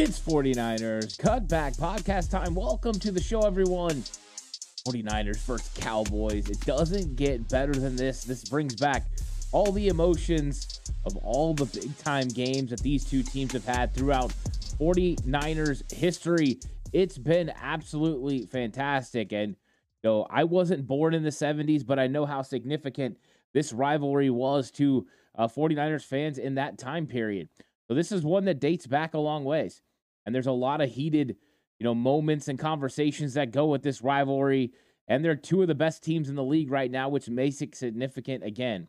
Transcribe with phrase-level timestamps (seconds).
[0.00, 2.54] It's 49ers Cutback Podcast time.
[2.54, 4.04] Welcome to the show, everyone.
[4.86, 6.48] 49ers versus Cowboys.
[6.48, 8.22] It doesn't get better than this.
[8.22, 9.06] This brings back
[9.50, 13.92] all the emotions of all the big time games that these two teams have had
[13.92, 14.30] throughout
[14.78, 16.60] 49ers history.
[16.92, 19.32] It's been absolutely fantastic.
[19.32, 19.56] And,
[20.04, 23.18] you know, I wasn't born in the 70s, but I know how significant
[23.52, 27.48] this rivalry was to uh, 49ers fans in that time period.
[27.88, 29.82] So this is one that dates back a long ways.
[30.28, 31.36] And there's a lot of heated,
[31.78, 34.72] you know, moments and conversations that go with this rivalry.
[35.08, 37.74] And they're two of the best teams in the league right now, which makes it
[37.74, 38.88] significant again.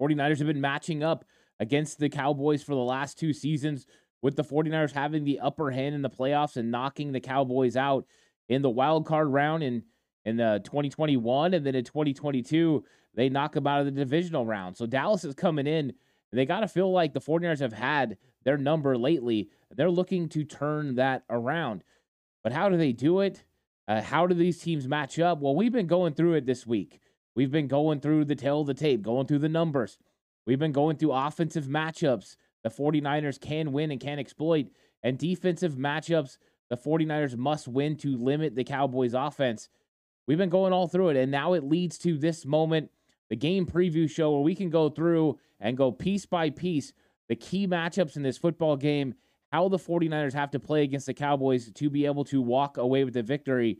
[0.00, 1.26] 49ers have been matching up
[1.60, 3.84] against the Cowboys for the last two seasons,
[4.22, 8.06] with the 49ers having the upper hand in the playoffs and knocking the Cowboys out
[8.48, 9.82] in the wild card round in,
[10.24, 11.52] in uh, the 2021.
[11.52, 14.78] And then in 2022, they knock them out of the divisional round.
[14.78, 18.16] So Dallas is coming in and they got to feel like the 49ers have had
[18.44, 19.50] their number lately.
[19.70, 21.82] They're looking to turn that around.
[22.42, 23.44] But how do they do it?
[23.88, 25.40] Uh, how do these teams match up?
[25.40, 27.00] Well, we've been going through it this week.
[27.34, 29.98] We've been going through the tale of the tape, going through the numbers.
[30.46, 34.68] We've been going through offensive matchups the 49ers can win and can exploit,
[35.02, 36.38] and defensive matchups
[36.70, 39.68] the 49ers must win to limit the Cowboys' offense.
[40.26, 42.90] We've been going all through it, and now it leads to this moment
[43.28, 46.94] the game preview show where we can go through and go piece by piece
[47.28, 49.14] the key matchups in this football game,
[49.52, 53.04] how the 49ers have to play against the Cowboys to be able to walk away
[53.04, 53.78] with the victory.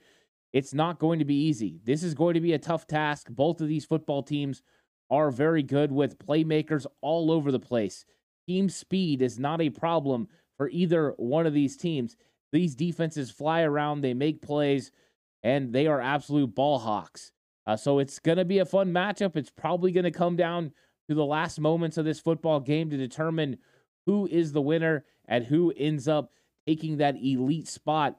[0.52, 1.80] It's not going to be easy.
[1.84, 3.26] This is going to be a tough task.
[3.28, 4.62] Both of these football teams
[5.10, 8.04] are very good with playmakers all over the place.
[8.46, 12.16] Team speed is not a problem for either one of these teams.
[12.52, 14.92] These defenses fly around, they make plays,
[15.42, 17.32] and they are absolute ball hawks.
[17.66, 19.36] Uh, so it's going to be a fun matchup.
[19.36, 20.72] It's probably going to come down
[21.08, 23.58] to the last moments of this football game to determine
[24.06, 26.32] who is the winner and who ends up
[26.66, 28.18] taking that elite spot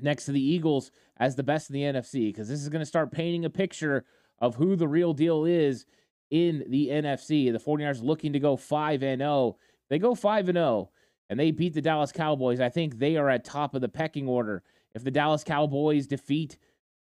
[0.00, 2.86] next to the Eagles as the best in the NFC because this is going to
[2.86, 4.04] start painting a picture
[4.38, 5.86] of who the real deal is
[6.30, 7.52] in the NFC.
[7.52, 9.56] The 49ers looking to go 5 and 0.
[9.88, 10.90] They go 5 and 0
[11.28, 12.60] and they beat the Dallas Cowboys.
[12.60, 14.62] I think they are at top of the pecking order.
[14.94, 16.56] If the Dallas Cowboys defeat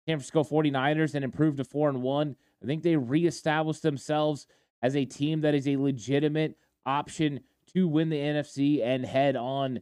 [0.05, 4.47] San Francisco 49ers and improve to 4 and 1, I think they reestablish themselves
[4.83, 7.39] as a team that is a legitimate option
[7.73, 9.79] to win the NFC and head on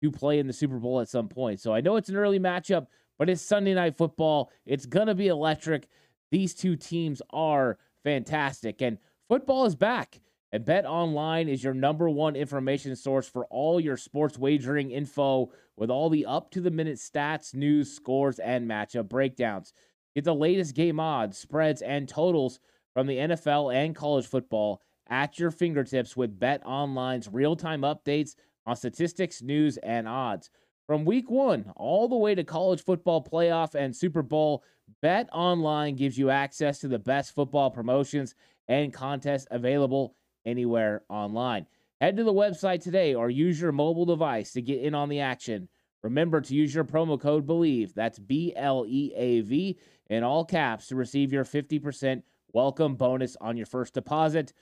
[0.00, 1.60] to play in the Super Bowl at some point.
[1.60, 2.86] So I know it's an early matchup,
[3.18, 4.50] but it's Sunday night football.
[4.64, 5.88] It's going to be electric.
[6.30, 8.98] These two teams are fantastic and
[9.28, 10.20] football is back.
[10.52, 15.50] And Bet Online is your number one information source for all your sports wagering info
[15.76, 19.72] with all the up to the minute stats, news, scores, and matchup breakdowns.
[20.14, 22.60] Get the latest game odds, spreads, and totals
[22.94, 28.36] from the NFL and college football at your fingertips with Bet Online's real time updates
[28.66, 30.50] on statistics, news, and odds.
[30.86, 34.62] From week one all the way to college football playoff and Super Bowl,
[35.02, 38.34] Bet Online gives you access to the best football promotions
[38.68, 41.66] and contests available anywhere online.
[42.00, 45.20] Head to the website today or use your mobile device to get in on the
[45.20, 45.68] action.
[46.02, 49.78] Remember to use your promo code BLEAV, that's B L E A V,
[50.10, 52.22] in all caps to receive your 50%
[52.54, 54.54] welcome bonus on your first deposit.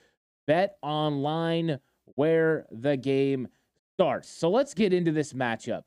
[0.47, 1.79] Bet online
[2.17, 3.47] where the game
[3.95, 4.29] starts.
[4.29, 5.83] So let's get into this matchup.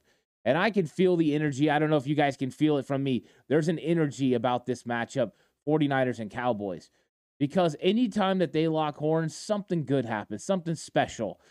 [0.45, 1.69] And I can feel the energy.
[1.69, 3.25] I don't know if you guys can feel it from me.
[3.49, 5.31] There's an energy about this matchup
[5.67, 6.91] 49ers and Cowboys.
[7.39, 11.41] Because anytime that they lock horns, something good happens, something special,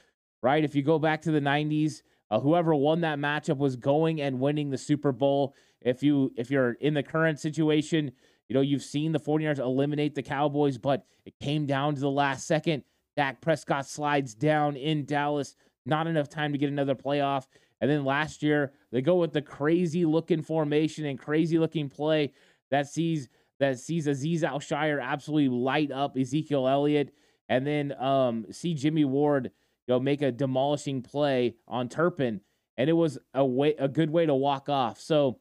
[0.43, 0.65] right?
[0.65, 4.41] If you go back to the 90s, uh, whoever won that matchup was going and
[4.41, 5.55] winning the Super Bowl.
[5.83, 8.13] If you if you're in the current situation,
[8.49, 12.11] you know, you've seen the 49ers eliminate the Cowboys, but it came down to the
[12.11, 12.85] last second.
[13.17, 15.55] Dak Prescott slides down in Dallas.
[15.87, 17.47] Not enough time to get another playoff.
[17.81, 22.33] And then last year, they go with the crazy looking formation and crazy looking play
[22.71, 23.29] that sees
[23.61, 27.15] that sees Azeez Al-Shaair absolutely light up Ezekiel Elliott,
[27.49, 29.51] and then um, see Jimmy Ward,
[29.87, 32.41] you know, make a demolishing play on Turpin,
[32.77, 35.01] and it was a way a good way to walk off.
[35.01, 35.39] So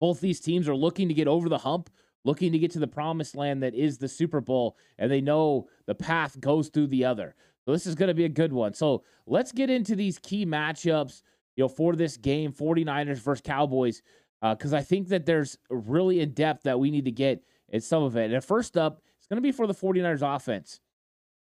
[0.00, 1.90] both these teams are looking to get over the hump,
[2.26, 5.68] looking to get to the promised land that is the Super Bowl, and they know
[5.86, 7.36] the path goes through the other.
[7.64, 8.74] So this is going to be a good one.
[8.74, 11.22] So let's get into these key matchups
[11.54, 14.02] you know, for this game, 49ers versus Cowboys,
[14.42, 17.80] because uh, I think that there's really in depth that we need to get in
[17.80, 18.32] some of it.
[18.32, 20.80] And first up, it's going to be for the 49ers offense.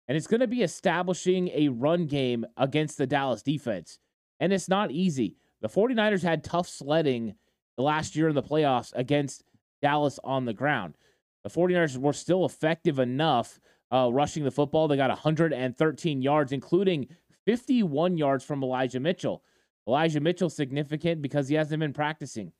[0.07, 4.00] And it's going to be establishing a run game against the Dallas defense.
[4.39, 5.35] And it's not easy.
[5.62, 7.35] The 49ers had tough sledding
[7.77, 9.44] last year in the playoffs against
[9.81, 10.95] Dallas on the ground.
[11.44, 13.59] The 49ers were still effective enough
[13.91, 14.88] uh, rushing the football.
[14.88, 17.07] They got 113 yards, including
[17.45, 19.44] 51 yards from Elijah Mitchell.
[19.88, 22.51] Elijah Mitchell significant because he hasn't been practicing.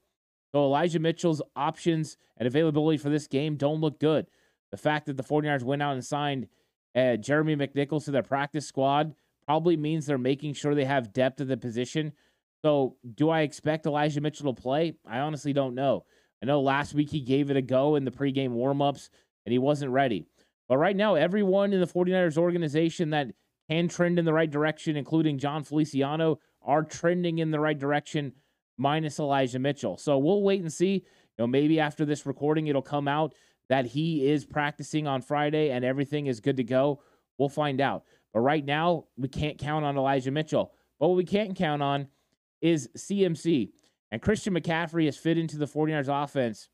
[0.54, 4.28] So Elijah Mitchell's options and availability for this game don't look good.
[4.72, 6.48] The fact that the 49ers went out and signed
[6.96, 9.14] uh, Jeremy McNichols to their practice squad
[9.46, 12.14] probably means they're making sure they have depth at the position.
[12.64, 14.96] So, do I expect Elijah Mitchell to play?
[15.06, 16.06] I honestly don't know.
[16.42, 19.10] I know last week he gave it a go in the pregame warmups
[19.46, 20.26] and he wasn't ready.
[20.70, 23.28] But right now, everyone in the 49ers organization that
[23.70, 28.34] can trend in the right direction, including Jon Feliciano, are trending in the right direction,
[28.78, 29.98] minus Elijah Mitchell.
[29.98, 30.94] So we'll wait and see.
[30.94, 31.04] You
[31.44, 33.34] know, maybe after this recording, it'll come out
[33.70, 37.02] that he is practicing on Friday and everything is good to go.
[37.38, 38.04] We'll find out.
[38.34, 40.74] But right now, we can't count on Elijah Mitchell.
[41.00, 42.08] But what we can't count on
[42.62, 43.70] is CMC.
[44.12, 46.70] And Christian McCaffrey has fit into the 49ers offense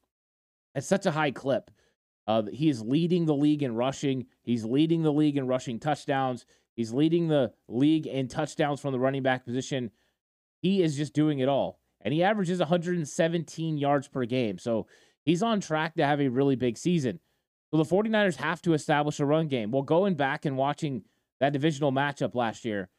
[0.76, 1.72] at such a high clip.
[2.28, 4.28] Uh, he is leading the league in rushing.
[4.44, 6.46] He's leading the league in rushing touchdowns.
[6.76, 9.92] He's leading the league in touchdowns from the running back position.
[10.62, 11.80] He is just doing it all.
[12.02, 14.58] And he averages 117 yards per game.
[14.58, 14.88] So
[15.24, 17.20] he's on track to have a really big season.
[17.72, 19.72] So the 49ers have to establish a run game.
[19.72, 21.04] Well, going back and watching
[21.40, 22.90] that divisional matchup last year,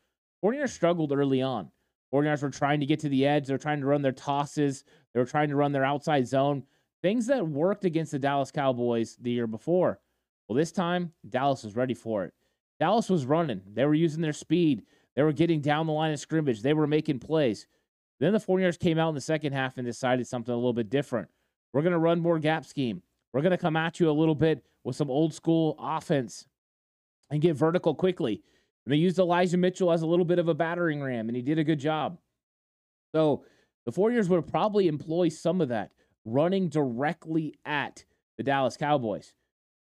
[0.44, 1.70] 49ers struggled early on.
[2.14, 3.46] 49ers were trying to get to the edge.
[3.46, 4.84] They were trying to run their tosses.
[5.12, 6.64] They were trying to run their outside zone.
[7.02, 9.98] Things that worked against the Dallas Cowboys the year before.
[10.46, 12.32] Well, this time, Dallas was ready for it.
[12.78, 13.62] Dallas was running.
[13.72, 14.84] They were using their speed.
[15.16, 16.62] They were getting down the line of scrimmage.
[16.62, 17.66] They were making plays.
[18.20, 20.90] Then the 49ers came out in the second half and decided something a little bit
[20.90, 21.28] different.
[21.72, 23.02] We're going to run more gap scheme.
[23.32, 26.46] We're going to come at you a little bit with some old school offense
[27.30, 28.42] and get vertical quickly.
[28.84, 31.42] And they used Elijah Mitchell as a little bit of a battering ram, and he
[31.42, 32.18] did a good job.
[33.14, 33.44] So
[33.86, 35.92] the 49ers would probably employ some of that
[36.24, 38.04] running directly at
[38.36, 39.32] the Dallas Cowboys.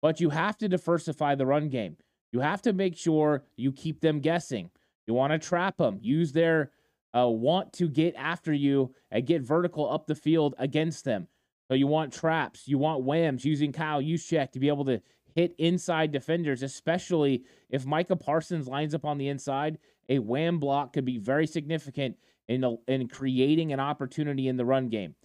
[0.01, 1.97] But you have to diversify the run game.
[2.31, 4.69] You have to make sure you keep them guessing.
[5.07, 6.71] You want to trap them, use their
[7.15, 11.27] uh, want to get after you and get vertical up the field against them.
[11.67, 15.01] So you want traps, you want whams using Kyle Juszczyk to be able to
[15.35, 19.77] hit inside defenders, especially if Micah Parsons lines up on the inside.
[20.09, 24.65] A wham block could be very significant in, a, in creating an opportunity in the
[24.65, 25.15] run game.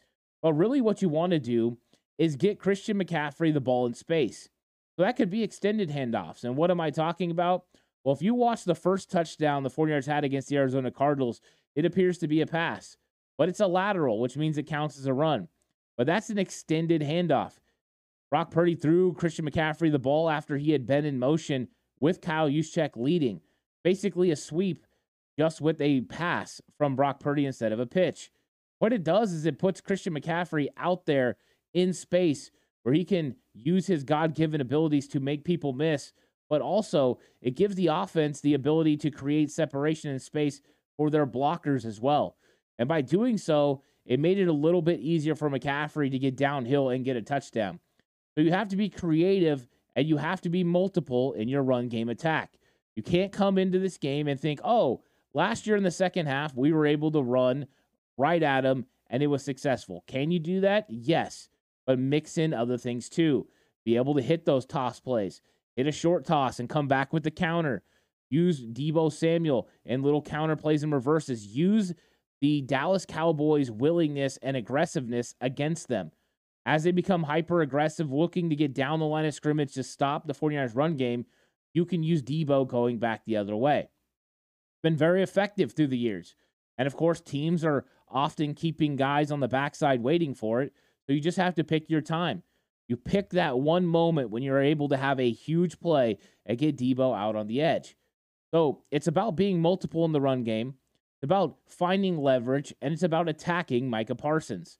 [0.40, 1.78] But really, what you want to do
[2.16, 4.48] is get Christian McCaffrey the ball in space.
[4.96, 6.44] So that could be extended handoffs.
[6.44, 7.64] And what am I talking about?
[8.04, 11.40] Well, if you watch the first touchdown the 49ers had against the Arizona Cardinals,
[11.74, 12.96] it appears to be a pass,
[13.36, 15.48] but it's a lateral, which means it counts as a run.
[15.96, 17.52] But that's an extended handoff.
[18.30, 21.68] Brock Purdy threw Christian McCaffrey the ball after he had been in motion
[22.00, 23.40] with Kyle Juszczyk leading.
[23.82, 24.84] Basically, a sweep
[25.38, 28.30] just with a pass from Brock Purdy instead of a pitch.
[28.80, 31.36] What it does is it puts Christian McCaffrey out there
[31.72, 32.50] in space
[32.82, 36.12] where he can use his God given abilities to make people miss,
[36.48, 40.60] but also it gives the offense the ability to create separation in space
[40.96, 42.36] for their blockers as well.
[42.78, 46.36] And by doing so, it made it a little bit easier for McCaffrey to get
[46.36, 47.80] downhill and get a touchdown.
[48.38, 49.66] So you have to be creative
[49.96, 52.56] and you have to be multiple in your run game attack.
[52.94, 55.02] You can't come into this game and think, oh,
[55.34, 57.66] last year in the second half, we were able to run
[58.16, 60.04] right at them and it was successful.
[60.06, 60.86] Can you do that?
[60.88, 61.48] Yes,
[61.84, 63.48] but mix in other things too.
[63.84, 65.40] Be able to hit those toss plays,
[65.74, 67.82] hit a short toss and come back with the counter.
[68.30, 71.44] Use Deebo Samuel and little counter plays and reverses.
[71.44, 71.92] Use
[72.40, 76.12] the Dallas Cowboys' willingness and aggressiveness against them.
[76.68, 80.26] As they become hyper aggressive, looking to get down the line of scrimmage to stop
[80.26, 81.24] the 49ers run game,
[81.72, 83.78] you can use Deebo going back the other way.
[83.78, 86.34] It's been very effective through the years.
[86.76, 90.74] And of course, teams are often keeping guys on the backside waiting for it.
[91.06, 92.42] So you just have to pick your time.
[92.86, 96.76] You pick that one moment when you're able to have a huge play and get
[96.76, 97.96] Deebo out on the edge.
[98.50, 100.74] So it's about being multiple in the run game.
[101.14, 104.78] It's about finding leverage, and it's about attacking Micah Parsons.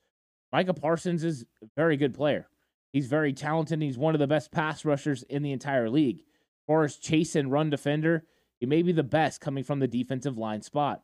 [0.52, 2.48] Micah Parsons is a very good player.
[2.92, 3.82] He's very talented.
[3.82, 6.18] he's one of the best pass rushers in the entire league.
[6.20, 8.24] As far as chase and run defender,
[8.58, 11.02] he may be the best coming from the defensive line spot.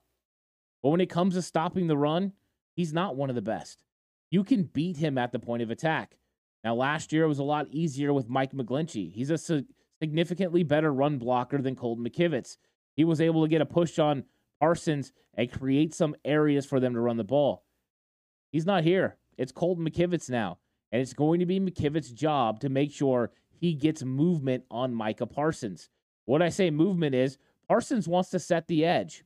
[0.83, 2.33] But when it comes to stopping the run,
[2.75, 3.83] he's not one of the best.
[4.31, 6.17] You can beat him at the point of attack.
[6.65, 9.13] Now, last year it was a lot easier with Mike McGlinchey.
[9.13, 9.65] He's a
[10.01, 12.57] significantly better run blocker than Colton McKivitz.
[12.97, 14.25] He was able to get a push on
[14.61, 17.65] Parsons and create some areas for them to run the ball.
[18.51, 19.19] He's not here.
[19.39, 20.59] It's Colton McKivitz now.
[20.93, 25.27] And it's going to be McKivitz's job to make sure he gets movement on Micah
[25.27, 25.89] Parsons.
[26.25, 27.39] What I say movement is
[27.69, 29.25] Parsons wants to set the edge.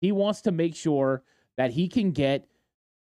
[0.00, 1.22] He wants to make sure
[1.56, 2.46] that he can get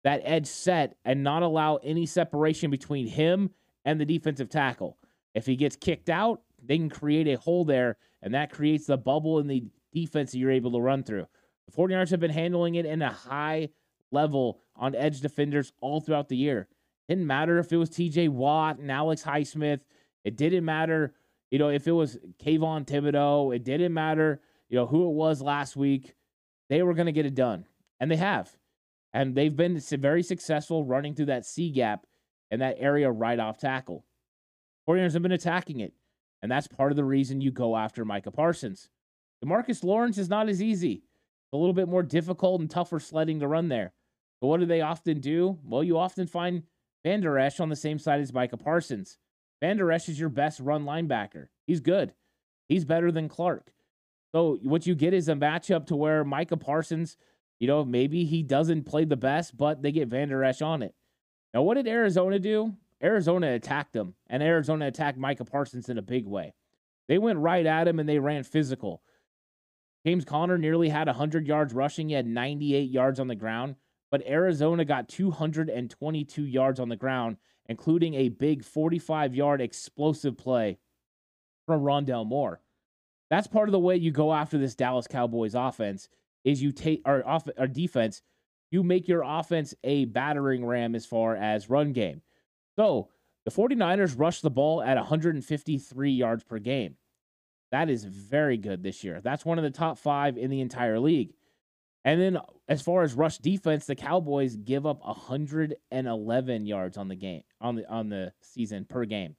[0.03, 3.49] that edge set and not allow any separation between him
[3.83, 4.97] and the defensive tackle.
[5.33, 8.97] If he gets kicked out, they can create a hole there, and that creates the
[8.97, 11.27] bubble in the defense that you're able to run through.
[11.67, 13.69] The 49ers have been handling it in a high
[14.11, 16.67] level on edge defenders all throughout the year.
[17.09, 19.81] Didn't matter if it was TJ Watt and Alex Highsmith.
[20.25, 21.13] It didn't matter,
[21.51, 23.55] you know, if it was Kayvon Thibodeaux.
[23.55, 26.15] It didn't matter, you know, who it was last week.
[26.69, 27.65] They were going to get it done.
[27.99, 28.51] And they have.
[29.13, 32.05] And they've been very successful running through that C gap
[32.51, 34.05] and that area right off tackle.
[34.87, 35.93] 49ers have been attacking it.
[36.41, 38.89] And that's part of the reason you go after Micah Parsons.
[39.43, 41.03] Demarcus Lawrence is not as easy.
[41.53, 43.93] a little bit more difficult and tougher sledding to run there.
[44.41, 45.57] But what do they often do?
[45.63, 46.63] Well, you often find
[47.03, 49.17] Vander Esch on the same side as Micah Parsons.
[49.61, 51.47] Vander Esch is your best run linebacker.
[51.65, 52.13] He's good.
[52.69, 53.71] He's better than Clark.
[54.33, 57.17] So what you get is a matchup to where Micah Parsons,
[57.59, 60.93] you know, maybe he doesn't play the best, but they get Vander Esch on it.
[61.53, 62.75] Now, what did Arizona do?
[63.01, 66.53] Arizona attacked them, and Arizona attacked Micah Parsons in a big way.
[67.07, 69.01] They went right at him and they ran physical.
[70.05, 72.09] James Conner nearly had 100 yards rushing.
[72.09, 73.75] He had 98 yards on the ground,
[74.11, 77.37] but Arizona got 222 yards on the ground,
[77.67, 80.79] including a big 45 yard explosive play
[81.65, 82.61] from Rondale Moore.
[83.29, 86.07] That's part of the way you go after this Dallas Cowboys offense
[86.45, 88.21] is you take our off our defense,
[88.71, 92.21] you make your offense a battering ram as far as run game.
[92.77, 93.09] So
[93.43, 96.95] the 49ers rushed the ball at 153 yards per game.
[97.71, 99.19] That is very good this year.
[99.21, 101.33] That's one of the top five in the entire league.
[102.07, 107.15] And then as far as rush defense, the Cowboys give up 111 yards on the
[107.15, 109.35] game on the on the season per game.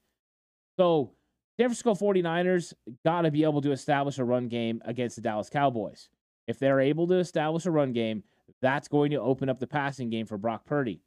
[0.78, 1.12] So
[1.56, 2.74] San Francisco 49ers
[3.06, 6.10] got to be able to establish a run game against the Dallas Cowboys.
[6.46, 8.22] If they're able to establish a run game,
[8.60, 11.00] that's going to open up the passing game for Brock Purdy.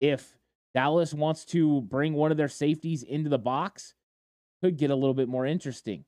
[0.00, 0.38] If
[0.74, 3.94] Dallas wants to bring one of their safeties into the box,
[4.62, 6.04] could get a little bit more interesting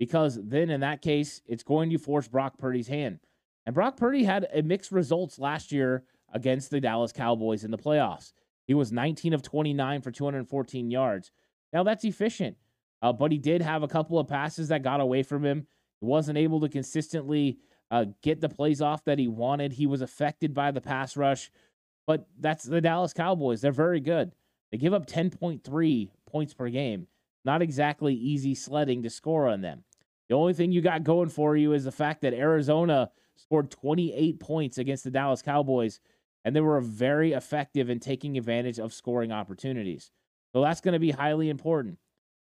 [0.00, 3.20] because then in that case, it's going to force Brock Purdy's hand.
[3.66, 7.78] And Brock Purdy had a mixed results last year against the Dallas Cowboys in the
[7.78, 8.32] playoffs.
[8.66, 11.32] He was 19 of 29 for 214 yards.
[11.72, 12.56] Now that's efficient,
[13.02, 15.66] uh, but he did have a couple of passes that got away from him.
[16.00, 17.58] He wasn't able to consistently
[17.90, 19.72] uh, get the plays off that he wanted.
[19.72, 21.50] He was affected by the pass rush,
[22.06, 23.60] but that's the Dallas Cowboys.
[23.60, 24.32] They're very good.
[24.70, 27.06] They give up 10.3 points per game.
[27.44, 29.84] Not exactly easy sledding to score on them.
[30.28, 34.40] The only thing you got going for you is the fact that Arizona scored 28
[34.40, 36.00] points against the Dallas Cowboys,
[36.44, 40.10] and they were very effective in taking advantage of scoring opportunities.
[40.52, 41.98] So that's going to be highly important.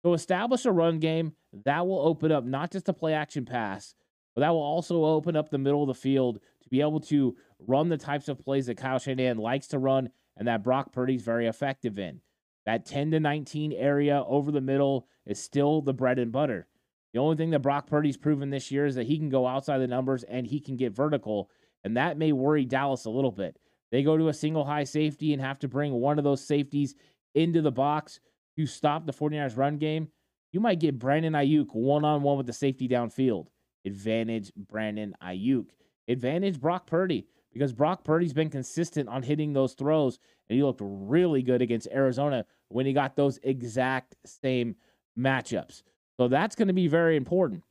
[0.03, 1.33] So establish a run game
[1.65, 3.95] that will open up not just a play action pass,
[4.33, 7.35] but that will also open up the middle of the field to be able to
[7.59, 11.21] run the types of plays that Kyle Shanahan likes to run and that Brock Purdy's
[11.21, 12.21] very effective in.
[12.65, 16.67] That 10 to 19 area over the middle is still the bread and butter.
[17.13, 19.79] The only thing that Brock Purdy's proven this year is that he can go outside
[19.79, 21.49] the numbers and he can get vertical,
[21.83, 23.57] and that may worry Dallas a little bit.
[23.91, 26.95] They go to a single high safety and have to bring one of those safeties
[27.33, 28.19] into the box
[28.57, 30.09] to stop the 49ers run game.
[30.51, 33.47] You might get Brandon Aiyuk one on one with the safety downfield.
[33.85, 35.69] Advantage Brandon Aiyuk.
[36.07, 40.81] Advantage Brock Purdy because Brock Purdy's been consistent on hitting those throws, and he looked
[40.83, 44.75] really good against Arizona when he got those exact same
[45.17, 45.81] matchups.
[46.19, 47.63] So that's going to be very important.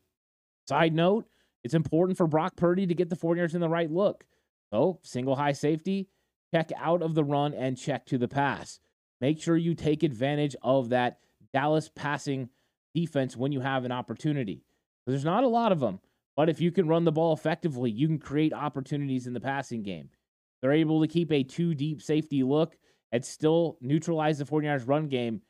[0.67, 1.27] Side note,
[1.65, 4.25] it's important for Brock Purdy to get the 49ers in the right look.
[4.73, 6.09] So, single high safety,
[6.55, 8.81] check out of the run and check to the pass.
[9.21, 11.19] Make sure you take advantage of that
[11.53, 12.49] Dallas passing
[12.95, 14.63] defense when you have an opportunity.
[15.07, 16.01] There's not a lot of them,
[16.35, 19.83] but if you can run the ball effectively, you can create opportunities in the passing
[19.83, 20.09] game.
[20.63, 22.79] They're able to keep a two deep safety look
[23.13, 25.43] and still neutralize the 49ers run game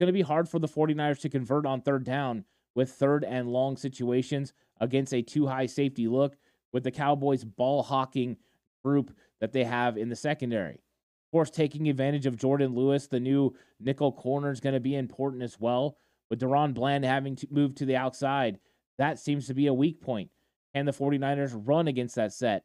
[0.00, 3.48] going to be hard for the 49ers to convert on third down with third and
[3.48, 6.36] long situations against a two high safety look
[6.72, 8.36] with the Cowboys ball hawking
[8.82, 10.74] group that they have in the secondary.
[10.74, 14.96] Of course, taking advantage of Jourdan Lewis, the new nickel corner, is going to be
[14.96, 15.96] important as well.
[16.28, 18.58] With DaRon Bland having to move to the outside,
[18.98, 20.30] that seems to be a weak point.
[20.74, 22.64] Can the 49ers run against that set?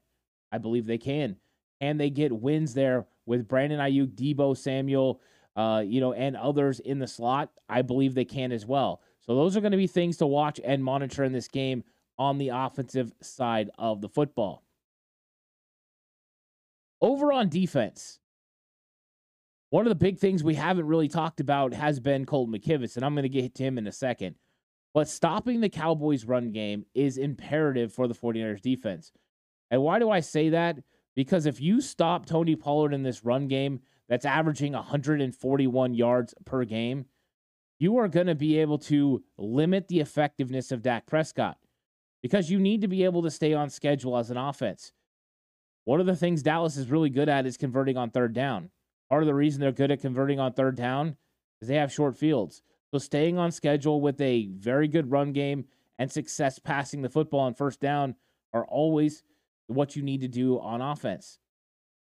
[0.52, 1.38] I believe they can.
[1.82, 5.20] And they get wins there with Brandon Aiyuk, Deebo Samuel,
[5.56, 9.02] uh, you know, and others in the slot, I believe they can as well.
[9.22, 11.84] So those are going to be things to watch and monitor in this game
[12.18, 14.64] on the offensive side of the football.
[17.02, 18.20] Over on defense,
[19.70, 23.06] one of the big things we haven't really talked about has been Colton McKivitz, and
[23.06, 24.36] I'm going to get to him in a second.
[24.94, 29.12] But stopping the Cowboys' run game is imperative for the 49ers defense.
[29.70, 30.78] And why do I say that?
[31.16, 36.64] Because if you stop Tony Pollard in this run game that's averaging 141 yards per
[36.64, 37.06] game,
[37.80, 41.58] you are going to be able to limit the effectiveness of Dak Prescott
[42.22, 44.92] because you need to be able to stay on schedule as an offense.
[45.84, 48.72] One of the things Dallas is really good at is converting on third down.
[49.10, 51.18] Part of the reason they're good at converting on third down
[51.62, 52.64] is they have short fields.
[52.92, 55.66] So staying on schedule with a very good run game
[56.00, 58.16] and success passing the football on first down
[58.54, 59.24] are always
[59.68, 61.40] what you need to do on offense.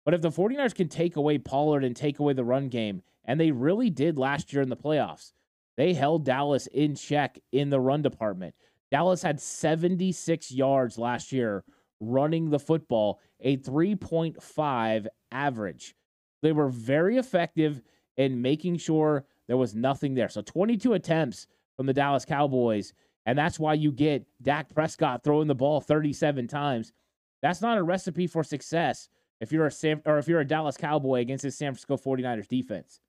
[0.08, 3.38] But if the 49ers can take away Pollard and take away the run game, and
[3.38, 5.34] they really did last year in the playoffs,
[5.76, 8.56] they held Dallas in check in the run department.
[8.90, 11.66] Dallas had 76 yards last year
[12.00, 15.94] running the football, a 3.5 average.
[16.42, 17.82] They were very effective
[18.16, 20.30] in making sure there was nothing there.
[20.30, 22.94] So 22 attempts from the Dallas Cowboys,
[23.26, 26.94] and that's why you get Dak Prescott throwing the ball 37 times.
[27.42, 29.10] That's not a recipe for success
[29.40, 32.48] if you're a San, or if you're a Dallas Cowboy against the San Francisco 49ers
[32.48, 33.00] defense.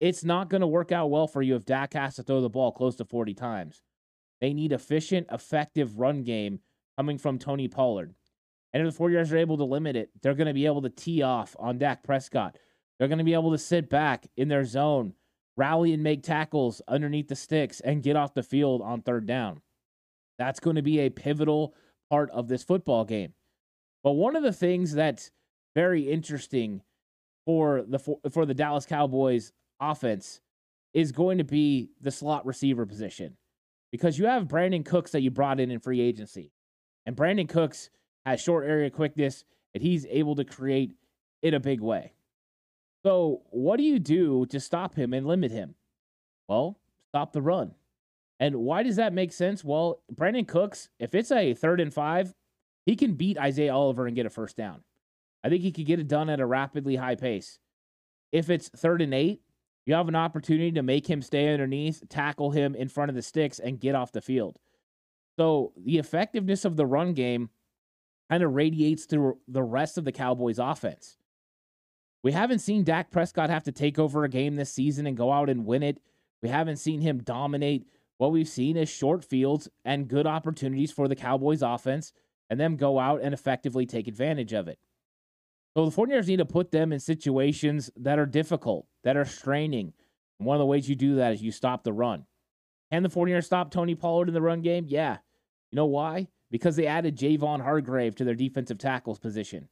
[0.00, 2.48] It's not going to work out well for you if Dak has to throw the
[2.48, 3.82] ball close to 40 times.
[4.40, 6.60] They need efficient, effective run game
[6.96, 8.14] coming from Tony Pollard.
[8.72, 10.90] And if the 49ers are able to limit it, they're going to be able to
[10.90, 12.56] tee off on Dak Prescott.
[12.98, 15.14] They're going to be able to sit back in their zone,
[15.56, 19.62] rally and make tackles underneath the sticks, and get off the field on third down.
[20.38, 21.74] That's going to be a pivotal
[22.10, 23.32] part of this football game.
[24.04, 25.30] But one of the things that's
[25.74, 26.82] very interesting
[27.46, 30.40] for the for the Dallas Cowboys offense
[30.94, 33.36] is going to be the slot receiver position
[33.90, 36.52] because you have Brandin Cooks that you brought in in free agency.
[37.06, 37.90] And Brandin Cooks
[38.26, 40.92] has short area quickness, and he's able to create
[41.42, 42.12] in a big way.
[43.04, 45.74] So, what do you do to stop him and limit him?
[46.48, 46.78] Well,
[47.08, 47.74] stop the run.
[48.40, 49.64] And why does that make sense?
[49.64, 52.34] Well, Brandin Cooks, if it's a third and five,
[52.86, 54.82] he can beat Isaiah Oliver and get a first down.
[55.44, 57.58] I think he could get it done at a rapidly high pace.
[58.32, 59.40] If it's third and eight,
[59.86, 63.22] you have an opportunity to make him stay underneath, tackle him in front of the
[63.22, 64.58] sticks, and get off the field.
[65.38, 67.50] So the effectiveness of the run game
[68.28, 71.16] kind of radiates through the rest of the Cowboys offense.
[72.22, 75.32] We haven't seen Dak Prescott have to take over a game this season and go
[75.32, 76.00] out and win it.
[76.42, 77.86] We haven't seen him dominate.
[78.18, 82.12] What we've seen is short fields and good opportunities for the Cowboys offense
[82.50, 84.78] and them go out and effectively take advantage of it.
[85.76, 89.92] So the 49ers need to put them in situations that are difficult, that are straining.
[90.38, 92.26] And one of the ways you do that is you stop the run.
[92.90, 94.86] Can the 49ers stop Tony Pollard in the run game?
[94.88, 95.18] Yeah.
[95.70, 96.28] You know why?
[96.50, 99.68] because they added Javon Hargrave to their defensive tackles position,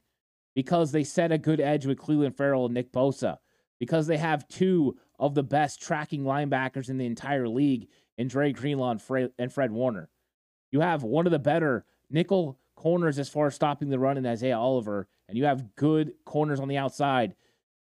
[0.55, 3.37] because they set a good edge with Clelin Ferrell and Nick Bosa,
[3.79, 8.51] because they have two of the best tracking linebackers in the entire league in Dre
[8.51, 8.95] Greenlaw
[9.39, 10.09] and Fred Warner.
[10.71, 14.25] You have one of the better nickel corners as far as stopping the run in
[14.25, 17.35] Isaiah Oliver, and you have good corners on the outside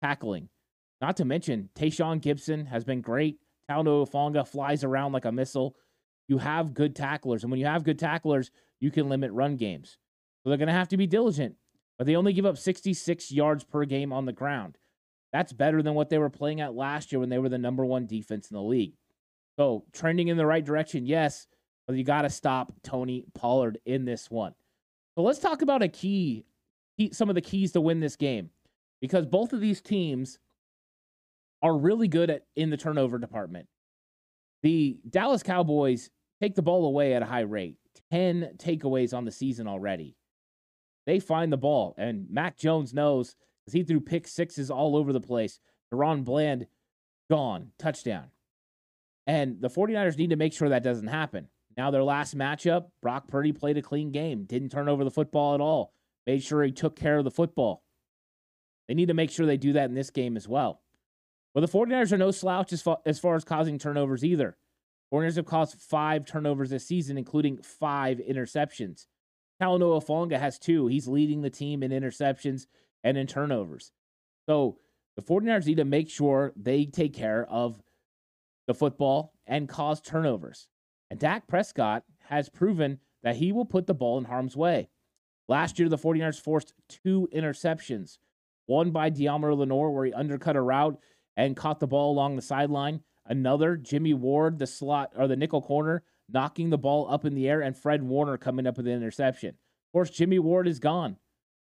[0.02, 0.48] tackling.
[1.02, 3.38] Not to mention, Tashaun Gipson has been great.
[3.68, 5.76] Talanoa Hufanga flies around like a missile.
[6.28, 9.98] You have good tacklers, and when you have good tacklers, you can limit run games.
[10.42, 11.56] So they're going to have to be diligent.
[11.98, 14.78] But they only give up 66 yards per game on the ground.
[15.32, 17.84] That's better than what they were playing at last year when they were the number
[17.84, 18.94] one defense in the league.
[19.58, 21.46] So trending in the right direction, yes,
[21.86, 24.54] but you got to stop Tony Pollard in this one.
[25.16, 26.44] So let's talk about a key,
[27.12, 28.50] some of the keys to win this game,
[29.00, 30.38] because both of these teams
[31.62, 33.68] are really good at in the turnover department.
[34.62, 37.76] The Dallas Cowboys take the ball away at a high rate.
[38.10, 40.16] 10 takeaways on the season already.
[41.06, 45.12] They find the ball, and Mac Jones knows because he threw pick sixes all over
[45.12, 45.60] the place.
[45.92, 46.66] DaRon Bland,
[47.30, 48.30] gone, touchdown.
[49.26, 51.48] And the 49ers need to make sure that doesn't happen.
[51.76, 55.54] Now, their last matchup, Brock Purdy played a clean game, didn't turn over the football
[55.54, 55.92] at all,
[56.26, 57.82] made sure he took care of the football.
[58.88, 60.80] They need to make sure they do that in this game as well.
[61.54, 64.56] But the 49ers are no slouch as far as, far as causing turnovers either.
[65.10, 69.06] Warriors have caused five turnovers this season, including five interceptions.
[69.62, 70.88] Talanoa Hufanga has two.
[70.88, 72.66] He's leading the team in interceptions
[73.04, 73.92] and in turnovers.
[74.46, 74.78] So
[75.16, 77.80] the 49ers need to make sure they take care of
[78.66, 80.66] the football and cause turnovers.
[81.10, 84.88] And Dak Prescott has proven that he will put the ball in harm's way.
[85.48, 88.18] Last year, the 49ers forced two interceptions
[88.66, 90.98] one by Deommodo Lenoir, where he undercut a route
[91.36, 93.00] and caught the ball along the sideline.
[93.26, 97.48] Another Jimmy Ward, the slot or the nickel corner, knocking the ball up in the
[97.48, 99.50] air, and Fred Warner coming up with an interception.
[99.50, 101.16] Of course, Jimmy Ward is gone.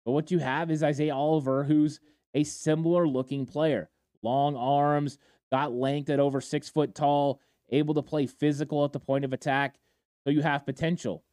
[0.06, 2.00] But what you have is Isaiah Oliver, who's
[2.34, 3.90] a similar looking player.
[4.24, 5.18] Long arms,
[5.52, 9.34] got length at over six foot tall, able to play physical at the point of
[9.34, 9.76] attack.
[10.24, 11.24] So you have potential.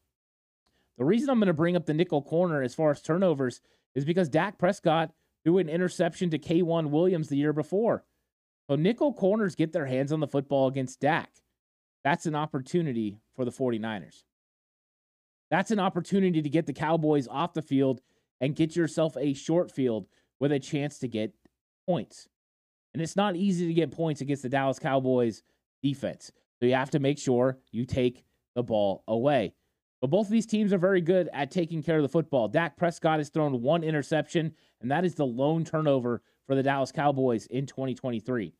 [0.97, 3.61] The reason I'm going to bring up the nickel corner as far as turnovers
[3.95, 5.13] is because Dak Prescott
[5.45, 8.05] threw an interception to K'Waun Williams the year before.
[8.69, 11.31] So nickel corners get their hands on the football against Dak.
[12.05, 14.25] That's an opportunity for the 49ers.
[15.51, 18.01] That's an opportunity to get the Cowboys off the field
[18.41, 20.07] and get yourself a short field
[20.39, 21.35] with a chance to get
[21.87, 22.29] points.
[22.93, 25.43] And it's not easy to get points against the Dallas Cowboys
[25.83, 26.33] defense.
[26.61, 29.55] So you have to make sure you take the ball away.
[30.01, 32.49] But both of these teams are very good at taking care of the football.
[32.49, 36.93] Dak Prescott has thrown one interception, and that is the lone turnover for the Dallas
[36.93, 38.55] Cowboys in 2023.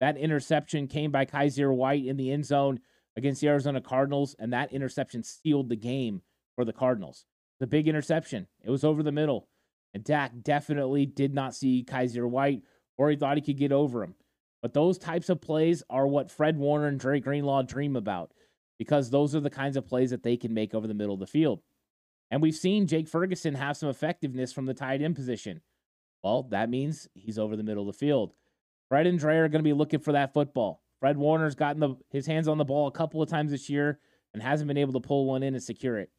[0.00, 2.80] That interception came by Kyzir White in the end zone
[3.16, 6.22] against the Arizona Cardinals, and that interception sealed the game
[6.54, 7.24] for the Cardinals.
[7.60, 9.48] The big interception, it was over the middle.
[9.94, 12.62] And Dak definitely did not see Kyzir White,
[12.98, 14.14] or he thought he could get over him.
[14.62, 18.32] But those types of plays are what Fred Warner and Dre Greenlaw dream about
[18.78, 21.20] because those are the kinds of plays that they can make over the middle of
[21.20, 21.60] the field.
[22.30, 25.60] And we've seen Jake Ferguson have some effectiveness from the tight end position.
[26.22, 28.32] Well, that means he's over the middle of the field.
[28.88, 30.82] Fred and Dre are going to be looking for that football.
[31.00, 33.98] Fred Warner's gotten the, his hands on the ball a couple of times this year
[34.32, 36.10] and hasn't been able to pull one in and secure it.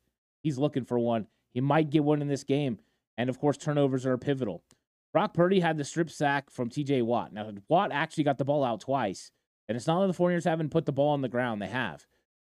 [0.42, 1.28] He's looking for one.
[1.54, 2.80] He might get one in this game.
[3.18, 4.64] And of course, turnovers are pivotal.
[5.14, 7.32] Brock Purdy had the strip sack from TJ Watt.
[7.32, 9.32] Now, Watt actually got the ball out twice.
[9.70, 11.62] And it's not that the 49ers haven't put the ball on the ground.
[11.62, 12.06] They have.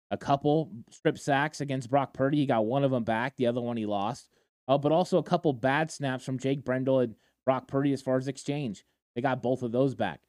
[0.09, 2.39] A couple strip sacks against Brock Purdy.
[2.39, 4.29] He got one of them back, the other one he lost.
[4.67, 7.15] Uh, but also a couple bad snaps from Jake Brendel and
[7.45, 8.83] Brock Purdy as far as exchange.
[9.15, 10.19] They got both of those back.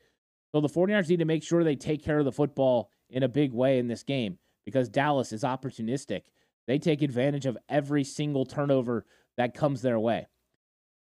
[0.53, 3.29] So the 49ers need to make sure they take care of the football in a
[3.29, 6.23] big way in this game because Dallas is opportunistic.
[6.67, 10.27] They take advantage of every single turnover that comes their way.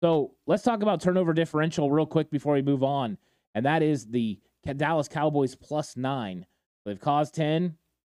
[0.03, 3.19] So let's talk about turnover differential real quick before we move on.
[3.55, 4.41] And that is the
[4.77, 6.45] Dallas Cowboys plus nine.
[6.85, 7.77] They've caused 10,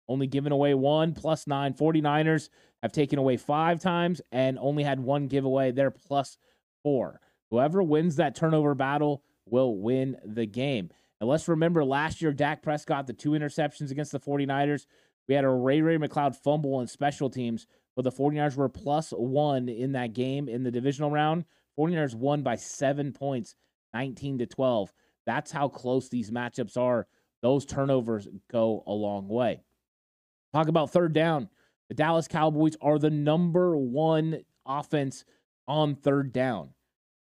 [0.09, 1.75] only given away one, plus nine.
[1.75, 2.49] 49ers
[2.83, 5.73] have taken away five times and only had one giveaway.
[5.73, 6.39] They're plus
[6.83, 7.21] four.
[7.51, 10.89] Whoever wins that turnover battle will win the game.
[11.21, 14.87] And let's remember last year, Dak Prescott, the two interceptions against the 49ers.
[15.29, 19.11] We had a Ray Ray McCloud fumble on special teams, but the 49ers were plus
[19.11, 21.45] one in that game in the divisional round.
[21.79, 23.55] 49ers won by seven points,
[23.93, 24.93] 19 to 12.
[25.27, 27.07] That's how close these matchups are.
[27.43, 29.63] Those turnovers go a long way.
[30.53, 31.49] Talk about third down.
[31.89, 35.25] The Dallas Cowboys are the number one offense
[35.67, 36.71] on third down.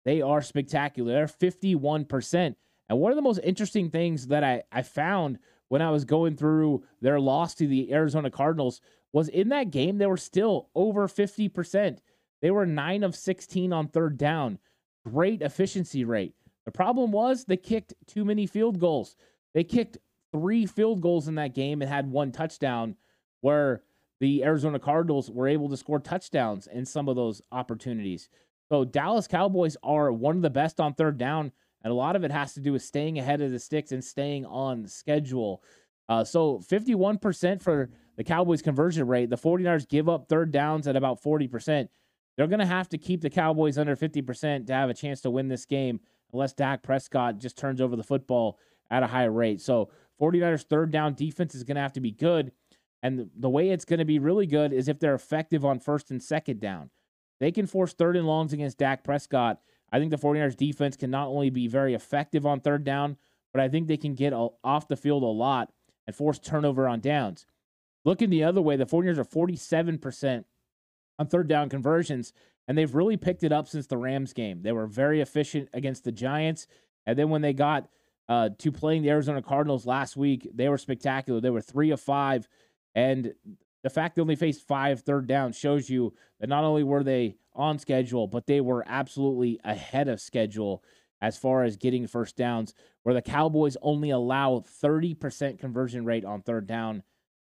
[0.06, 1.14] They are spectacular.
[1.14, 2.56] They're 51%.
[2.90, 6.38] And one of the most interesting things that I, I found when I was going
[6.38, 8.82] through their loss to the Arizona Cardinals
[9.12, 12.00] was in that game, they were still over 50%.
[12.42, 14.60] They were 9 of 16 on third down.
[15.06, 16.34] Great efficiency rate.
[16.66, 19.16] The problem was they kicked too many field goals.
[19.54, 19.98] They kicked
[20.32, 22.96] three field goals in that game and had one touchdown,
[23.42, 23.84] where
[24.20, 28.30] the Arizona Cardinals were able to score touchdowns in some of those opportunities.
[28.70, 31.52] So Dallas Cowboys are one of the best on third down,
[31.84, 34.04] and a lot of it has to do with staying ahead of the sticks and
[34.04, 35.64] staying on schedule.
[36.10, 39.30] Uh, so 51% for the Cowboys conversion rate.
[39.30, 41.88] The 49ers give up third downs at about 40%.
[42.38, 45.32] They're going to have to keep the Cowboys under 50% to have a chance to
[45.32, 46.00] win this game
[46.32, 48.60] unless Dak Prescott just turns over the football
[48.92, 49.60] at a high rate.
[49.60, 49.90] So
[50.22, 52.52] 49ers third down defense is going to have to be good.
[53.04, 56.12] And the way it's going to be really good is if they're effective on first
[56.12, 56.90] and second down.
[57.40, 59.60] They can force third and longs against Dak Prescott.
[59.92, 63.18] I think the 49ers defense can not only be very effective on third down,
[63.54, 65.72] but I think they can get off the field a lot
[66.06, 67.46] and force turnover on downs.
[68.04, 70.46] Looking the other way, the 49ers are 47%
[71.20, 72.34] on third down conversions,
[72.68, 74.62] and they've really picked it up since the Rams game.
[74.62, 76.68] They were very efficient against the Giants,
[77.06, 77.88] and then when they got
[78.30, 81.40] uh, to playing the Arizona Cardinals last week, they were spectacular.
[81.40, 82.48] They were three of five,
[82.96, 83.34] and
[83.84, 87.38] the fact they only faced five third downs shows you that not only were they
[87.54, 90.84] on schedule, but they were absolutely ahead of schedule
[91.22, 96.42] as far as getting first downs, where the Cowboys only allow 30% conversion rate on
[96.42, 97.02] third down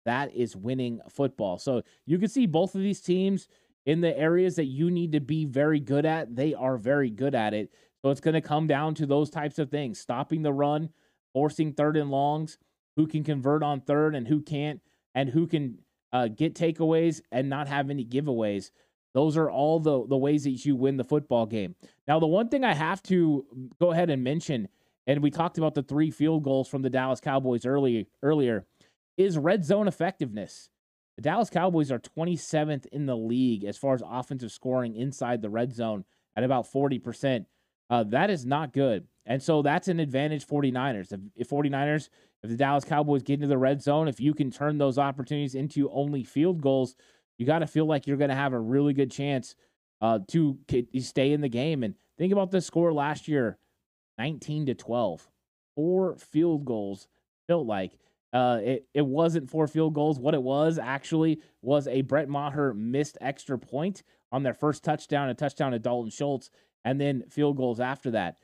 [0.05, 1.59] that is winning football.
[1.59, 3.49] So you can see both of these teams
[3.87, 7.35] in the areas that you need to be very good at, they are very good
[7.35, 7.73] at it.
[8.03, 10.91] So it's going to come down to those types of things stopping the run,
[11.33, 12.59] forcing third and longs,
[12.97, 14.81] who can convert on third and who can't,
[15.15, 15.79] and who can
[16.13, 18.71] uh, get takeaways and not have any giveaways.
[19.13, 21.75] Those are all the, the ways that you win the football game.
[22.07, 23.45] Now, the one thing I have to
[23.81, 24.69] go ahead and mention,
[25.07, 28.67] and we talked about the three field goals from the Dallas Cowboys early, earlier
[29.21, 30.69] is red zone effectiveness.
[31.17, 35.51] The Dallas Cowboys are 27th in the league as far as offensive scoring inside the
[35.51, 36.05] red zone
[36.37, 37.47] at about 40%.
[37.91, 39.07] Uh, that is not good.
[39.27, 41.13] And so that's an advantage 49ers.
[41.13, 42.09] If, if 49ers,
[42.43, 45.55] if the Dallas Cowboys get into the red zone, if you can turn those opportunities
[45.55, 46.97] into only field goals,
[47.37, 49.55] you got to feel like you're going to have a really good chance
[50.01, 50.59] uh, to
[51.01, 51.83] stay in the game.
[51.83, 53.59] And think about the score last year
[54.19, 55.29] 19 to 12.
[55.75, 57.09] Four field goals
[57.47, 57.99] felt like.
[58.33, 60.19] Uh, it, it wasn't four field goals.
[60.19, 65.29] What it was actually was a Brett Maher missed extra point on their first touchdown,
[65.29, 66.51] a touchdown to Dalton Schultz,
[66.85, 68.37] and then field goals after that.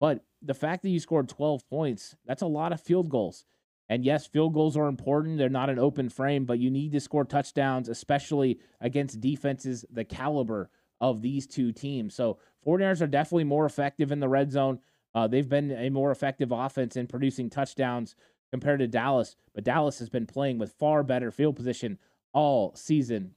[0.00, 3.44] But the fact that you scored 12 points, that's a lot of field goals.
[3.88, 5.38] And yes, field goals are important.
[5.38, 10.04] They're not an open frame, but you need to score touchdowns, especially against defenses the
[10.04, 12.14] caliber of these two teams.
[12.14, 14.78] So 49ers are definitely more effective in the red zone.
[15.14, 18.14] Uh, they've been a more effective offense in producing touchdowns
[18.52, 21.98] compared to Dallas, but Dallas has been playing with far better field position
[22.34, 23.32] all season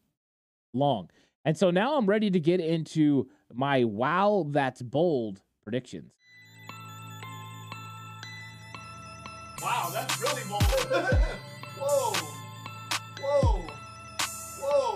[0.73, 1.10] long.
[1.45, 6.12] And so now I'm ready to get into my wow that's bold predictions.
[9.63, 10.63] Wow, that's really bold.
[11.80, 12.13] whoa.
[13.21, 13.65] Whoa.
[14.62, 14.95] Whoa.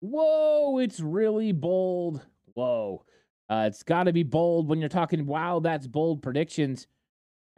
[0.00, 2.20] Whoa, it's really bold.
[2.52, 3.04] Whoa.
[3.48, 6.86] Uh, it's got to be bold when you're talking, wow, that's bold predictions.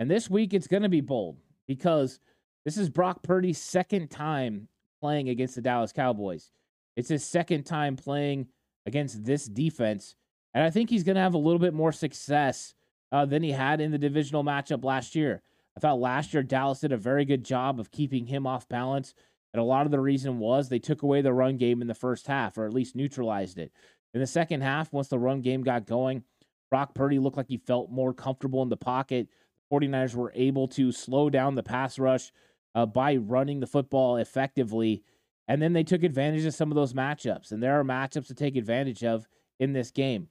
[0.01, 1.37] And this week it's going to be bold
[1.69, 2.21] because
[2.65, 4.67] this is Brock Purdy's second time
[4.99, 6.51] playing against the Dallas Cowboys.
[6.97, 8.49] It's his second time playing
[8.87, 10.17] against this defense.
[10.55, 12.75] And I think he's going to have a little bit more success
[13.13, 15.43] uh, than he had in the divisional matchup last year.
[15.77, 19.13] I thought last year Dallas did a very good job of keeping him off balance.
[19.53, 21.95] And a lot of the reason was they took away the run game in the
[21.95, 23.71] first half, or at least neutralized it.
[24.15, 26.25] In the second half, once the run game got going,
[26.71, 29.29] Brock Purdy looked like he felt more comfortable in the pocket.
[29.71, 32.33] The 49ers were able to slow down the pass rush
[32.75, 35.03] uh, by running the football effectively.
[35.49, 37.53] And then they took advantage of some of those matchups.
[37.53, 39.27] And there are matchups to take advantage of
[39.59, 40.29] in this game.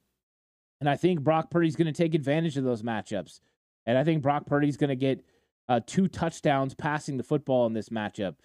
[0.80, 3.40] And I think Brock Purdy's going to take advantage of those matchups.
[3.86, 5.22] And I think Brock Purdy's going to get
[5.68, 8.36] uh, two touchdowns passing the football in this matchup.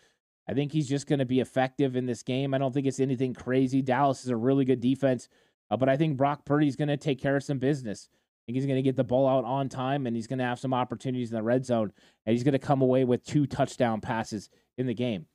[0.48, 2.54] I think he's just going to be effective in this game.
[2.54, 3.82] I don't think it's anything crazy.
[3.82, 5.28] Dallas is a really good defense,
[5.72, 8.10] uh, but I think Brock Purdy's going to take care of some business.
[8.46, 10.60] Think he's going to get the ball out on time and he's going to have
[10.60, 11.92] some opportunities in the red zone
[12.26, 15.26] and he's going to come away with two touchdown passes in the game.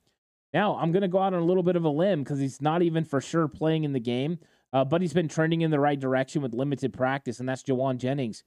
[0.53, 2.61] Now, I'm going to go out on a little bit of a limb because he's
[2.61, 4.39] not even for sure playing in the game,
[4.73, 7.97] uh, but he's been trending in the right direction with limited practice, and that's Jauan
[7.97, 8.43] Jennings.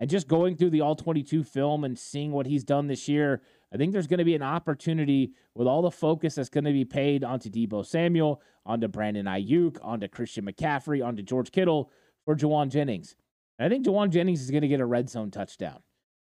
[0.00, 3.42] And just going through the All 22 film and seeing what he's done this year,
[3.72, 6.72] I think there's going to be an opportunity with all the focus that's going to
[6.72, 11.90] be paid onto Deebo Samuel, onto Brandon Aiyuk, onto Christian McCaffrey, onto George Kittle
[12.24, 13.16] for Jauan Jennings.
[13.58, 15.80] I think Jauan Jennings is going to get a red zone touchdown.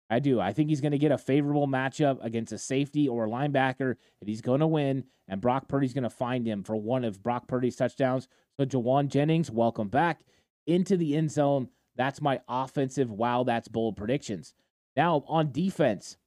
[0.10, 0.40] I do.
[0.40, 3.96] I think he's going to get a favorable matchup against a safety or a linebacker,
[4.22, 5.04] and he's going to win.
[5.28, 8.28] And Brock Purdy's going to find him for one of Brock Purdy's touchdowns.
[8.56, 10.22] So, Jauan Jennings, welcome back
[10.66, 11.68] into the end zone.
[11.98, 14.54] That's my offensive wow, that's bold predictions.
[14.96, 16.18] Now, on defense,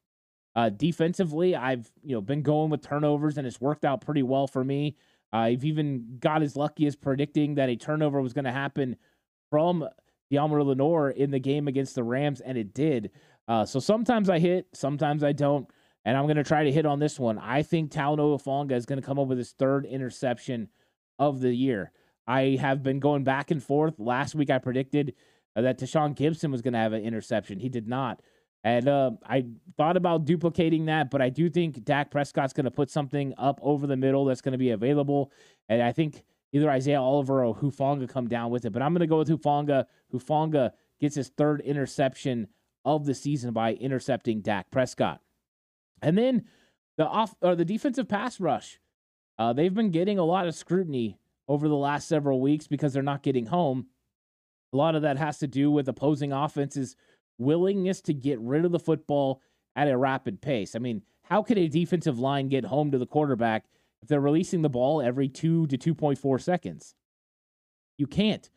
[0.54, 4.46] uh, defensively, I've you know been going with turnovers, and it's worked out pretty well
[4.46, 4.96] for me.
[5.32, 8.96] Uh, I've even got as lucky as predicting that a turnover was going to happen
[9.48, 9.88] from
[10.30, 13.10] Deommodo Lenoir in the game against the Rams, and it did.
[13.48, 15.68] Uh, so sometimes I hit, sometimes I don't,
[16.04, 17.38] and I'm going to try to hit on this one.
[17.38, 20.68] I think Talanoa Hufanga is going to come up with his third interception
[21.18, 21.92] of the year.
[22.26, 23.98] I have been going back and forth.
[23.98, 25.14] Last week I predicted
[25.56, 27.58] uh, that Tashaun Gipson was going to have an interception.
[27.58, 28.22] He did not.
[28.62, 32.70] And uh, I thought about duplicating that, but I do think Dak Prescott's going to
[32.70, 35.32] put something up over the middle that's going to be available.
[35.68, 38.70] And I think either Isaiah Oliver or Hufanga come down with it.
[38.70, 39.86] But I'm going to go with Hufanga.
[40.12, 42.48] Hufanga gets his third interception
[42.84, 45.20] of the season by intercepting Dak Prescott.
[46.02, 46.44] And then
[46.96, 48.80] the off or the defensive pass rush.
[49.38, 53.02] Uh, they've been getting a lot of scrutiny over the last several weeks because they're
[53.02, 53.86] not getting home.
[54.72, 56.94] A lot of that has to do with opposing offenses'
[57.38, 59.40] willingness to get rid of the football
[59.74, 60.76] at a rapid pace.
[60.76, 63.64] I mean, how could a defensive line get home to the quarterback
[64.02, 66.94] if they're releasing the ball every two to 2.4 seconds?
[67.98, 68.48] You can't.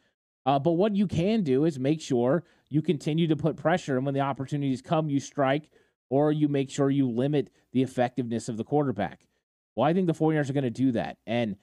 [0.46, 4.06] Uh, but what you can do is make sure you continue to put pressure, and
[4.06, 5.70] when the opportunities come, you strike
[6.10, 9.28] or you make sure you limit the effectiveness of the quarterback.
[9.76, 11.18] Well, I think the 49ers are going to do that.
[11.26, 11.56] And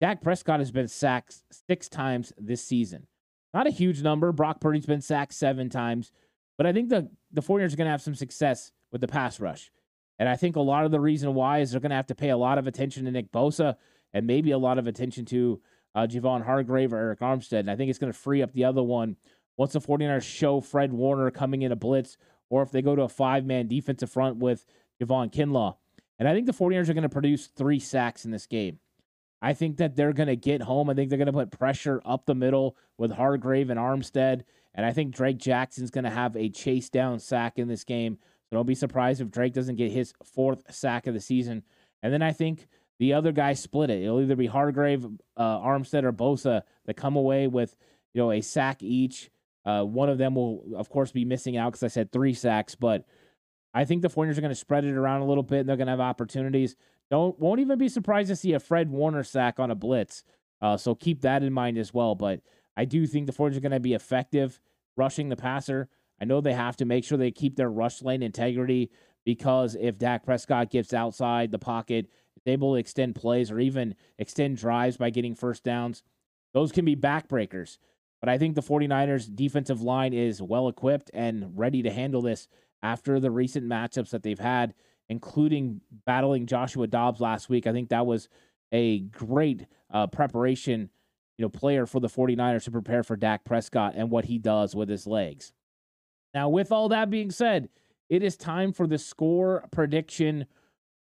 [0.00, 1.36] Dak Prescott has been sacked
[1.68, 3.06] six times this season.
[3.54, 4.32] Not a huge number.
[4.32, 6.10] Brock Purdy's been sacked seven times.
[6.56, 9.38] But I think the, the 49ers are going to have some success with the pass
[9.38, 9.70] rush.
[10.22, 12.14] And I think a lot of the reason why is they're going to have to
[12.14, 13.74] pay a lot of attention to Nick Bosa
[14.14, 15.60] and maybe a lot of attention to
[15.96, 17.58] uh, Javon Hargrave or Arik Armstead.
[17.58, 19.16] And I think it's going to free up the other one
[19.56, 22.18] once the 49ers show Fred Warner coming in a blitz
[22.50, 24.64] or if they go to a five man defensive front with
[25.02, 25.74] Javon Kinlaw.
[26.20, 28.78] And I think the 49ers are going to produce three sacks in this game.
[29.40, 30.88] I think that they're going to get home.
[30.88, 34.42] I think they're going to put pressure up the middle with Hargrave and Armstead.
[34.72, 38.18] And I think Drake Jackson's going to have a chase down sack in this game.
[38.52, 41.62] So don't be surprised if Drake doesn't get his fourth sack of the season.
[42.02, 44.02] And then I think the other guys split it.
[44.02, 45.06] It'll either be Hargrave,
[45.38, 47.74] uh, Armstead, or Bosa that come away with
[48.12, 49.30] you know a sack each.
[49.64, 52.74] Uh, one of them will, of course, be missing out because I said three sacks.
[52.74, 53.06] But
[53.72, 55.78] I think the 49ers are going to spread it around a little bit, and they're
[55.78, 56.76] going to have opportunities.
[57.10, 60.24] Don't won't even be surprised to see a Fred Warner sack on a blitz.
[60.60, 62.14] Uh, so keep that in mind as well.
[62.14, 62.42] But
[62.76, 64.60] I do think the 49ers are going to be effective
[64.94, 65.88] rushing the passer.
[66.22, 68.92] I know they have to make sure they keep their rush lane integrity
[69.24, 72.06] because if Dak Prescott gets outside the pocket,
[72.36, 76.04] is able to extend plays or even extend drives by getting first downs,
[76.54, 77.78] those can be backbreakers.
[78.20, 82.46] But I think the 49ers defensive line is well equipped and ready to handle this
[82.84, 84.74] after the recent matchups that they've had,
[85.08, 87.66] including battling Joshua Dobbs last week.
[87.66, 88.28] I think that was
[88.70, 90.88] a great uh, preparation,
[91.36, 94.76] you know, player for the 49ers to prepare for Dak Prescott and what he does
[94.76, 95.52] with his legs.
[96.34, 97.68] Now, with all that being said,
[98.08, 100.46] it is time for the score prediction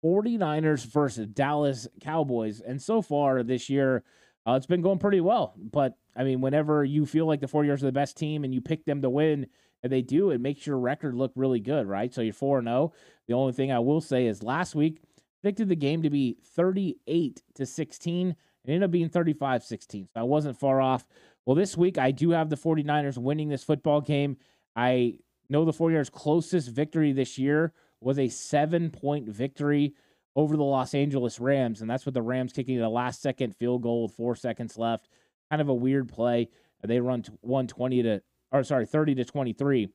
[0.03, 2.61] 49ers versus Dallas Cowboys.
[2.61, 4.03] And so far this year,
[4.47, 5.53] uh, it's been going pretty well.
[5.57, 8.61] But I mean, whenever you feel like the 49ers are the best team and you
[8.61, 9.47] pick them to win,
[9.81, 12.13] and they do, it makes your record look really good, right?
[12.13, 12.93] So you're 4 0.
[13.27, 15.01] The only thing I will say is last week,
[15.41, 18.29] predicted the game to be 38 to 16.
[18.29, 20.09] It ended up being 35 16.
[20.13, 21.05] So I wasn't far off.
[21.45, 24.37] Well, this week, I do have the 49ers winning this football game.
[24.75, 25.15] I
[25.49, 29.93] know the 49ers' closest victory this year was a seven point victory
[30.35, 31.81] over the Los Angeles Rams.
[31.81, 35.09] And that's with the Rams kicking the last second field goal with four seconds left.
[35.49, 36.49] Kind of a weird play.
[36.81, 39.89] They run 120 to, or sorry, 30 to 23.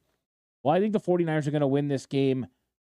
[0.62, 2.46] Well, I think the 49ers are going to win this game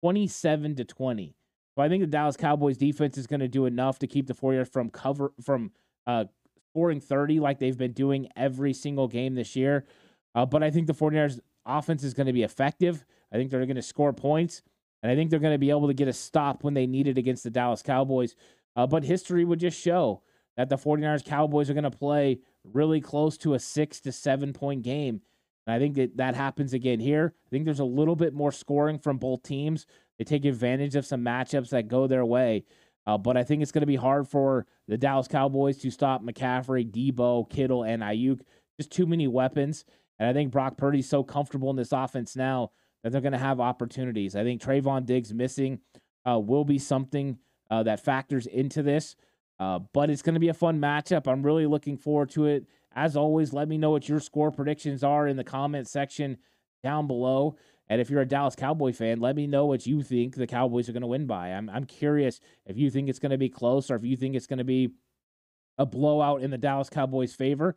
[0.03, 1.35] 27 to 20.
[1.75, 4.35] So I think the Dallas Cowboys defense is going to do enough to keep the
[4.35, 5.71] 49ers from cover from
[6.07, 6.25] uh,
[6.71, 9.87] scoring 30 like they've been doing every single game this year.
[10.35, 13.05] Uh, but I think the 49ers offense is going to be effective.
[13.33, 14.63] I think they're going to score points.
[15.03, 17.07] And I think they're going to be able to get a stop when they need
[17.07, 18.35] it against the Dallas Cowboys.
[18.75, 20.23] Uh, but history would just show
[20.57, 24.53] that the 49ers Cowboys are going to play really close to a six to seven
[24.53, 25.21] point game.
[25.67, 27.35] And I think that that happens again here.
[27.47, 29.87] I think there's a little bit more scoring from both teams.
[30.19, 32.65] They take advantage of some matchups that go their way.
[33.07, 36.23] Uh, but I think it's going to be hard for the Dallas Cowboys to stop
[36.23, 38.41] McCaffrey, Deebo, Kittle, and Aiyuk.
[38.79, 39.85] Just too many weapons.
[40.19, 43.39] And I think Brock Purdy's so comfortable in this offense now that they're going to
[43.39, 44.35] have opportunities.
[44.35, 45.81] I think Trevon Diggs missing
[46.29, 47.39] uh, will be something
[47.71, 49.17] uh, that factors into this.
[49.61, 51.27] Uh, but it's going to be a fun matchup.
[51.27, 52.67] I'm really looking forward to it.
[52.95, 56.39] As always, let me know what your score predictions are in the comment section
[56.83, 57.57] down below.
[57.89, 60.89] And if you're a Dallas Cowboy fan, let me know what you think the Cowboys
[60.89, 61.49] are going to win by.
[61.49, 64.35] I'm I'm curious if you think it's going to be close or if you think
[64.35, 64.91] it's going to be
[65.79, 67.77] a blowout in the Dallas Cowboys' favor.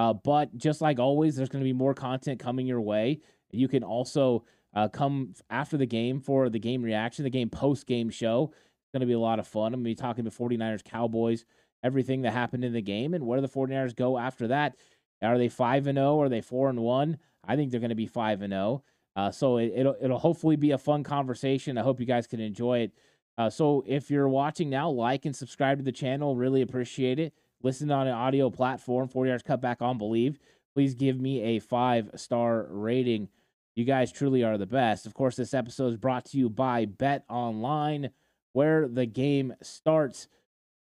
[0.00, 3.20] Uh, but just like always, there's going to be more content coming your way.
[3.50, 7.86] You can also uh, come after the game for the game reaction, the game post
[7.86, 8.50] game show.
[8.54, 9.74] It's going to be a lot of fun.
[9.74, 11.44] I'm going to be talking to 49ers, Cowboys,
[11.84, 14.74] everything that happened in the game, and where the 49ers go after that?
[15.20, 16.18] Are they 5 and 0?
[16.18, 17.18] Are they 4 and 1?
[17.46, 18.82] I think they're going to be 5 and 0.
[19.16, 21.76] Uh, so it, will it'll hopefully be a fun conversation.
[21.76, 22.92] I hope you guys can enjoy it.
[23.36, 26.36] Uh, so if you're watching now, like and subscribe to the channel.
[26.36, 27.34] Really appreciate it.
[27.62, 30.36] Listen on an audio platform, 49ers Cut Back on BLEAV.
[30.74, 33.28] Please give me a five star rating.
[33.76, 35.06] You guys truly are the best.
[35.06, 38.10] Of course, this episode is brought to you by BetOnline,
[38.52, 40.28] where the game starts.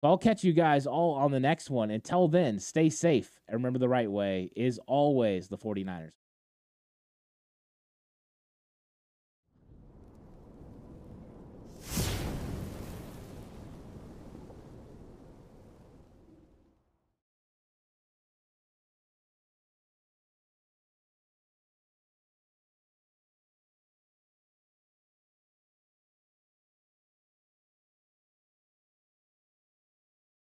[0.03, 1.91] I'll catch you guys all on the next one.
[1.91, 3.39] Until then, stay safe.
[3.47, 6.20] And remember, the right way is always the 49ers.